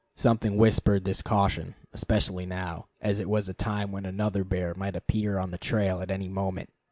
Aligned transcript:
Something 0.15 0.57
whispered 0.57 1.03
this 1.05 1.21
caution, 1.21 1.75
especially 1.93 2.47
now, 2.47 2.87
as 3.01 3.19
it 3.19 3.29
was 3.29 3.47
a 3.47 3.53
time 3.53 3.91
when 3.91 4.03
another 4.07 4.43
bear 4.43 4.73
might 4.73 4.95
appear 4.95 5.37
on 5.37 5.51
the 5.51 5.59
trail 5.59 6.01
at 6.01 6.09
any 6.09 6.27
moment. 6.27 6.71